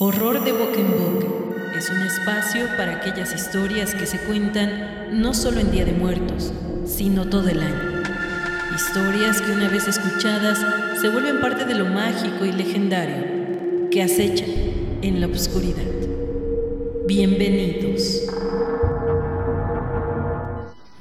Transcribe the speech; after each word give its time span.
Horror 0.00 0.44
de 0.44 0.52
boca 0.52 0.78
en 0.78 0.92
boca 0.92 1.26
es 1.76 1.90
un 1.90 2.00
espacio 2.02 2.68
para 2.76 2.98
aquellas 2.98 3.34
historias 3.34 3.96
que 3.96 4.06
se 4.06 4.20
cuentan 4.20 5.20
no 5.20 5.34
solo 5.34 5.58
en 5.58 5.72
Día 5.72 5.84
de 5.84 5.90
Muertos, 5.90 6.52
sino 6.86 7.28
todo 7.28 7.48
el 7.48 7.60
año. 7.60 8.04
Historias 8.76 9.42
que 9.42 9.50
una 9.50 9.68
vez 9.68 9.88
escuchadas 9.88 10.60
se 11.00 11.08
vuelven 11.08 11.40
parte 11.40 11.64
de 11.64 11.74
lo 11.74 11.86
mágico 11.86 12.44
y 12.44 12.52
legendario 12.52 13.88
que 13.90 14.00
acechan 14.00 14.50
en 15.02 15.20
la 15.20 15.26
oscuridad. 15.26 15.82
Bienvenidos. 17.08 18.22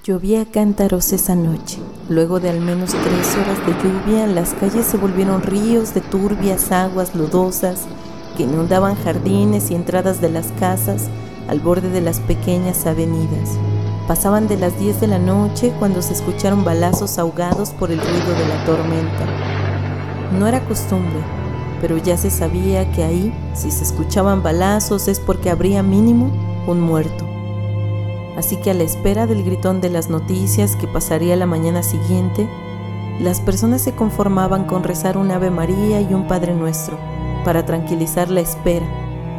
Llovía 0.03 0.43
cántaros 0.45 1.13
esa 1.13 1.35
noche. 1.35 1.77
Luego 2.09 2.39
de 2.39 2.49
al 2.49 2.61
menos 2.61 2.95
tres 3.03 3.35
horas 3.35 3.59
de 3.63 3.73
lluvia, 3.73 4.25
las 4.25 4.55
calles 4.55 4.87
se 4.87 4.97
volvieron 4.97 5.43
ríos 5.43 5.93
de 5.93 6.01
turbias 6.01 6.71
aguas 6.71 7.13
lodosas 7.13 7.85
que 8.37 8.43
inundaban 8.43 8.95
jardines 8.95 9.71
y 9.71 9.75
entradas 9.75 10.21
de 10.21 10.29
las 10.29 10.51
casas 10.59 11.09
al 11.49 11.59
borde 11.59 11.89
de 11.89 12.01
las 12.01 12.19
pequeñas 12.19 12.85
avenidas. 12.85 13.57
Pasaban 14.07 14.47
de 14.47 14.57
las 14.57 14.77
10 14.79 15.01
de 15.01 15.07
la 15.07 15.17
noche 15.17 15.73
cuando 15.79 16.03
se 16.03 16.13
escucharon 16.13 16.63
balazos 16.63 17.17
ahogados 17.17 17.71
por 17.71 17.91
el 17.91 17.99
ruido 17.99 18.31
de 18.37 18.47
la 18.47 18.63
tormenta. 18.63 19.25
No 20.37 20.47
era 20.47 20.63
costumbre, 20.65 21.19
pero 21.81 21.97
ya 21.97 22.15
se 22.15 22.29
sabía 22.29 22.89
que 22.91 23.03
ahí, 23.03 23.33
si 23.55 23.71
se 23.71 23.83
escuchaban 23.83 24.43
balazos, 24.43 25.07
es 25.07 25.19
porque 25.19 25.49
habría 25.49 25.81
mínimo 25.81 26.31
un 26.67 26.79
muerto. 26.79 27.25
Así 28.37 28.57
que 28.57 28.69
a 28.69 28.75
la 28.75 28.83
espera 28.83 29.25
del 29.25 29.43
gritón 29.43 29.81
de 29.81 29.89
las 29.89 30.09
noticias 30.09 30.75
que 30.75 30.87
pasaría 30.87 31.35
la 31.35 31.47
mañana 31.47 31.81
siguiente, 31.81 32.47
las 33.19 33.41
personas 33.41 33.81
se 33.81 33.93
conformaban 33.93 34.65
con 34.65 34.83
rezar 34.83 35.17
un 35.17 35.31
Ave 35.31 35.49
María 35.49 36.01
y 36.01 36.13
un 36.13 36.27
Padre 36.27 36.53
Nuestro 36.53 37.16
para 37.47 37.65
tranquilizar 37.65 38.29
la 38.29 38.41
espera 38.41 38.85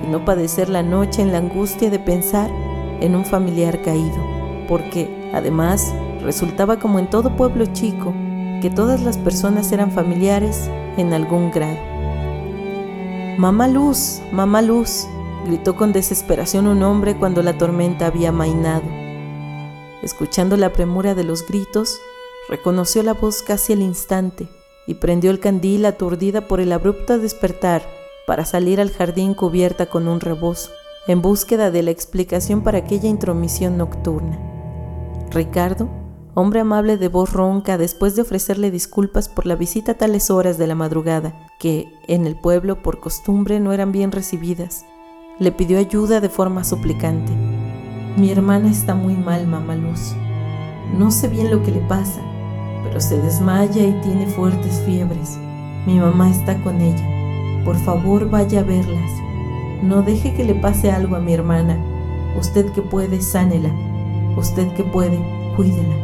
y 0.02 0.10
no 0.10 0.24
padecer 0.24 0.70
la 0.70 0.82
noche 0.82 1.20
en 1.20 1.30
la 1.30 1.36
angustia 1.36 1.90
de 1.90 1.98
pensar 1.98 2.50
en 3.02 3.14
un 3.14 3.26
familiar 3.26 3.82
caído, 3.82 4.16
porque 4.66 5.30
además 5.34 5.92
resultaba 6.22 6.78
como 6.78 6.98
en 6.98 7.10
todo 7.10 7.36
pueblo 7.36 7.66
chico 7.66 8.14
que 8.62 8.70
todas 8.74 9.02
las 9.02 9.18
personas 9.18 9.72
eran 9.72 9.92
familiares 9.92 10.70
en 10.96 11.12
algún 11.12 11.50
grado. 11.50 11.76
Mamá 13.36 13.68
Luz, 13.68 14.22
mamá 14.32 14.62
Luz, 14.62 15.06
gritó 15.44 15.76
con 15.76 15.92
desesperación 15.92 16.66
un 16.66 16.82
hombre 16.84 17.14
cuando 17.14 17.42
la 17.42 17.58
tormenta 17.58 18.06
había 18.06 18.32
mainado. 18.32 18.86
Escuchando 20.02 20.56
la 20.56 20.72
premura 20.72 21.14
de 21.14 21.24
los 21.24 21.46
gritos, 21.46 22.00
reconoció 22.48 23.02
la 23.02 23.12
voz 23.12 23.42
casi 23.42 23.74
al 23.74 23.82
instante 23.82 24.48
y 24.86 24.94
prendió 24.94 25.30
el 25.30 25.40
candil 25.40 25.84
aturdida 25.84 26.48
por 26.48 26.60
el 26.60 26.72
abrupto 26.72 27.18
despertar 27.18 27.97
para 28.28 28.44
salir 28.44 28.78
al 28.78 28.90
jardín 28.90 29.32
cubierta 29.32 29.86
con 29.86 30.06
un 30.06 30.20
rebozo, 30.20 30.70
en 31.06 31.22
búsqueda 31.22 31.70
de 31.70 31.82
la 31.82 31.92
explicación 31.92 32.60
para 32.60 32.76
aquella 32.76 33.08
intromisión 33.08 33.78
nocturna. 33.78 34.38
Ricardo, 35.30 35.88
hombre 36.34 36.60
amable 36.60 36.98
de 36.98 37.08
voz 37.08 37.32
ronca, 37.32 37.78
después 37.78 38.16
de 38.16 38.22
ofrecerle 38.22 38.70
disculpas 38.70 39.30
por 39.30 39.46
la 39.46 39.56
visita 39.56 39.92
a 39.92 39.94
tales 39.94 40.30
horas 40.30 40.58
de 40.58 40.66
la 40.66 40.74
madrugada, 40.74 41.48
que 41.58 41.90
en 42.06 42.26
el 42.26 42.38
pueblo 42.38 42.82
por 42.82 43.00
costumbre 43.00 43.60
no 43.60 43.72
eran 43.72 43.92
bien 43.92 44.12
recibidas, 44.12 44.84
le 45.38 45.50
pidió 45.50 45.78
ayuda 45.78 46.20
de 46.20 46.28
forma 46.28 46.64
suplicante. 46.64 47.32
Mi 48.18 48.30
hermana 48.30 48.70
está 48.70 48.94
muy 48.94 49.14
mal, 49.14 49.46
mamá 49.46 49.74
Luz. 49.74 50.12
No 50.92 51.10
sé 51.10 51.28
bien 51.28 51.50
lo 51.50 51.62
que 51.62 51.70
le 51.70 51.80
pasa, 51.80 52.20
pero 52.84 53.00
se 53.00 53.18
desmaya 53.22 53.86
y 53.86 53.98
tiene 54.02 54.26
fuertes 54.26 54.82
fiebres. 54.84 55.38
Mi 55.86 55.98
mamá 55.98 56.28
está 56.28 56.62
con 56.62 56.82
ella. 56.82 57.17
Por 57.68 57.76
favor, 57.76 58.30
vaya 58.30 58.60
a 58.60 58.62
verlas. 58.62 59.12
No 59.82 60.00
deje 60.00 60.32
que 60.32 60.42
le 60.42 60.54
pase 60.54 60.90
algo 60.90 61.16
a 61.16 61.20
mi 61.20 61.34
hermana. 61.34 61.76
Usted 62.40 62.72
que 62.72 62.80
puede, 62.80 63.20
sánela. 63.20 63.68
Usted 64.38 64.72
que 64.72 64.84
puede, 64.84 65.18
cuídela. 65.54 65.94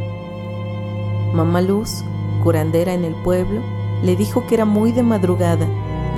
Mamá 1.33 1.63
Luz, 1.63 2.05
curandera 2.43 2.93
en 2.93 3.07
el 3.07 3.15
pueblo, 3.15 3.63
le 4.03 4.15
dijo 4.15 4.47
que 4.47 4.57
era 4.57 4.67
muy 4.67 4.93
de 4.93 5.03
madrugada 5.03 5.67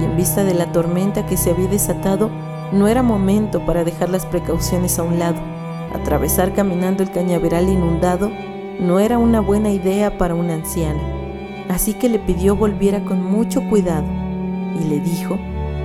y 0.00 0.06
en 0.06 0.16
vista 0.16 0.42
de 0.42 0.52
la 0.52 0.72
tormenta 0.72 1.26
que 1.26 1.36
se 1.36 1.52
había 1.52 1.68
desatado, 1.68 2.28
no 2.72 2.88
era 2.88 3.04
momento 3.04 3.64
para 3.64 3.84
dejar 3.84 4.08
las 4.08 4.26
precauciones 4.26 4.98
a 4.98 5.04
un 5.04 5.20
lado. 5.20 5.38
Atravesar 5.94 6.54
caminando 6.54 7.04
el 7.04 7.12
cañaveral 7.12 7.68
inundado 7.68 8.32
no 8.80 8.98
era 8.98 9.16
una 9.16 9.38
buena 9.38 9.70
idea 9.70 10.18
para 10.18 10.34
una 10.34 10.54
anciana, 10.54 10.98
así 11.68 11.94
que 11.94 12.08
le 12.08 12.18
pidió 12.18 12.56
volviera 12.56 13.04
con 13.04 13.22
mucho 13.22 13.62
cuidado 13.70 14.15
y 14.80 14.84
le 14.84 15.00
dijo 15.00 15.38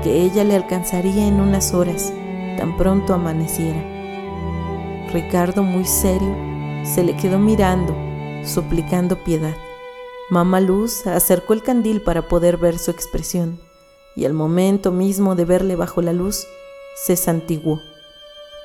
que 0.03 0.21
ella 0.21 0.43
le 0.43 0.55
alcanzaría 0.55 1.27
en 1.27 1.39
unas 1.39 1.73
horas, 1.73 2.13
tan 2.57 2.77
pronto 2.77 3.13
amaneciera. 3.13 3.83
Ricardo, 5.11 5.63
muy 5.63 5.85
serio, 5.85 6.35
se 6.83 7.03
le 7.03 7.15
quedó 7.15 7.39
mirando, 7.39 7.95
suplicando 8.43 9.23
piedad. 9.23 9.55
Mamá 10.29 10.61
Luz 10.61 11.05
acercó 11.07 11.53
el 11.53 11.61
candil 11.61 12.01
para 12.01 12.27
poder 12.27 12.57
ver 12.57 12.79
su 12.79 12.91
expresión, 12.91 13.59
y 14.15 14.25
al 14.25 14.33
momento 14.33 14.91
mismo 14.91 15.35
de 15.35 15.45
verle 15.45 15.75
bajo 15.75 16.01
la 16.01 16.13
luz, 16.13 16.47
se 16.95 17.15
santiguó. 17.15 17.79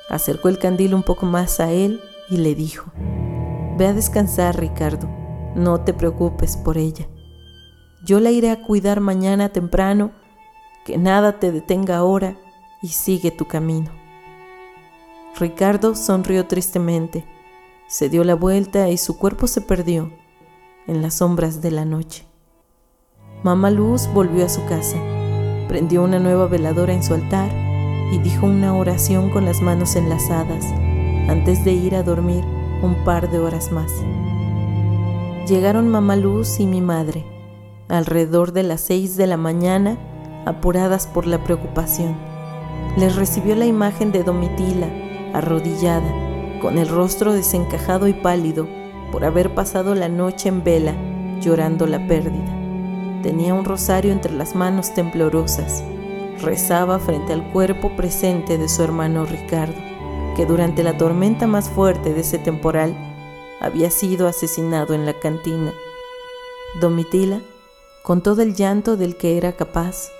Acercó 0.09 0.49
el 0.49 0.59
candil 0.59 0.93
un 0.93 1.03
poco 1.03 1.25
más 1.25 1.59
a 1.59 1.71
él 1.71 2.01
y 2.29 2.37
le 2.37 2.55
dijo, 2.55 2.85
Ve 3.77 3.87
a 3.87 3.93
descansar, 3.93 4.59
Ricardo, 4.59 5.07
no 5.55 5.81
te 5.81 5.93
preocupes 5.93 6.57
por 6.57 6.77
ella. 6.77 7.07
Yo 8.07 8.21
la 8.21 8.31
iré 8.31 8.51
a 8.51 8.61
cuidar 8.61 9.01
mañana 9.01 9.49
temprano, 9.49 10.11
que 10.85 10.97
nada 10.97 11.39
te 11.39 11.51
detenga 11.51 11.97
ahora 11.97 12.37
y 12.81 12.87
sigue 12.87 13.31
tu 13.31 13.47
camino. 13.49 13.91
Ricardo 15.37 15.93
sonrió 15.93 16.47
tristemente, 16.47 17.25
se 17.89 18.07
dio 18.07 18.23
la 18.23 18.35
vuelta 18.35 18.89
y 18.89 18.95
su 18.95 19.17
cuerpo 19.17 19.45
se 19.47 19.59
perdió 19.59 20.13
en 20.87 21.01
las 21.01 21.15
sombras 21.15 21.61
de 21.61 21.69
la 21.69 21.83
noche. 21.83 22.25
Mamá 23.43 23.71
Luz 23.71 24.07
volvió 24.13 24.45
a 24.45 24.49
su 24.49 24.63
casa, 24.67 24.95
prendió 25.67 26.01
una 26.01 26.19
nueva 26.19 26.47
veladora 26.47 26.93
en 26.93 27.03
su 27.03 27.13
altar 27.13 27.51
y 28.13 28.19
dijo 28.19 28.45
una 28.45 28.73
oración 28.73 29.31
con 29.31 29.43
las 29.43 29.61
manos 29.61 29.97
enlazadas 29.97 30.63
antes 31.27 31.65
de 31.65 31.73
ir 31.73 31.93
a 31.93 32.03
dormir 32.03 32.45
un 32.81 33.03
par 33.03 33.29
de 33.29 33.39
horas 33.39 33.69
más. 33.73 33.91
Llegaron 35.45 35.89
Mamá 35.89 36.15
Luz 36.15 36.61
y 36.61 36.67
mi 36.67 36.79
madre 36.79 37.36
alrededor 37.87 38.51
de 38.51 38.63
las 38.63 38.81
seis 38.81 39.17
de 39.17 39.27
la 39.27 39.37
mañana, 39.37 39.97
apuradas 40.45 41.07
por 41.07 41.25
la 41.25 41.43
preocupación. 41.43 42.15
Les 42.97 43.15
recibió 43.15 43.55
la 43.55 43.65
imagen 43.65 44.11
de 44.11 44.23
Domitila, 44.23 44.87
arrodillada, 45.33 46.09
con 46.61 46.77
el 46.77 46.87
rostro 46.87 47.33
desencajado 47.33 48.07
y 48.07 48.13
pálido 48.13 48.67
por 49.11 49.23
haber 49.23 49.53
pasado 49.53 49.95
la 49.95 50.09
noche 50.09 50.49
en 50.49 50.63
vela, 50.63 50.93
llorando 51.41 51.85
la 51.85 52.07
pérdida. 52.07 52.53
Tenía 53.23 53.53
un 53.53 53.65
rosario 53.65 54.11
entre 54.11 54.33
las 54.33 54.55
manos 54.55 54.93
temblorosas. 54.93 55.83
Rezaba 56.41 56.99
frente 56.99 57.33
al 57.33 57.51
cuerpo 57.51 57.95
presente 57.95 58.57
de 58.57 58.69
su 58.69 58.83
hermano 58.83 59.25
Ricardo, 59.25 59.75
que 60.35 60.45
durante 60.45 60.83
la 60.83 60.97
tormenta 60.97 61.47
más 61.47 61.69
fuerte 61.69 62.13
de 62.13 62.21
ese 62.21 62.37
temporal 62.37 62.95
había 63.59 63.89
sido 63.89 64.27
asesinado 64.27 64.93
en 64.93 65.05
la 65.05 65.13
cantina. 65.13 65.71
Domitila 66.79 67.39
con 68.07 68.21
todo 68.21 68.41
el 68.41 68.55
llanto 68.55 68.95
del 68.95 69.17
que 69.17 69.35
era 69.35 69.57
capaz, 69.57 70.11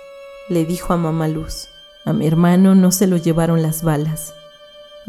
le 0.50 0.66
dijo 0.66 0.92
a 0.92 0.98
mamá 0.98 1.26
Luz, 1.26 1.68
a 2.04 2.12
mi 2.12 2.26
hermano 2.26 2.74
no 2.74 2.92
se 2.92 3.06
lo 3.06 3.16
llevaron 3.16 3.62
las 3.62 3.82
balas, 3.82 4.34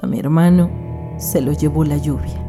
a 0.01 0.07
mi 0.07 0.17
hermano 0.17 0.71
se 1.19 1.41
lo 1.41 1.51
llevó 1.51 1.83
la 1.83 1.97
lluvia. 1.97 2.48